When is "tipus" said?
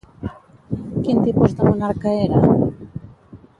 1.27-1.55